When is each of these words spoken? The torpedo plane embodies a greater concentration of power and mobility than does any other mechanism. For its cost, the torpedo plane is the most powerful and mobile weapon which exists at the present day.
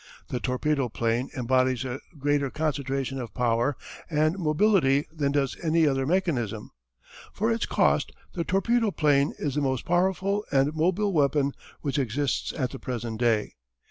The 0.29 0.39
torpedo 0.39 0.89
plane 0.89 1.29
embodies 1.37 1.85
a 1.85 1.99
greater 2.17 2.49
concentration 2.49 3.19
of 3.21 3.35
power 3.35 3.77
and 4.09 4.35
mobility 4.39 5.05
than 5.13 5.31
does 5.31 5.55
any 5.61 5.85
other 5.87 6.07
mechanism. 6.07 6.71
For 7.31 7.51
its 7.51 7.67
cost, 7.67 8.11
the 8.33 8.43
torpedo 8.43 8.89
plane 8.89 9.35
is 9.37 9.53
the 9.53 9.61
most 9.61 9.85
powerful 9.85 10.43
and 10.51 10.73
mobile 10.73 11.13
weapon 11.13 11.53
which 11.81 11.99
exists 11.99 12.51
at 12.57 12.71
the 12.71 12.79
present 12.79 13.19
day. 13.19 13.53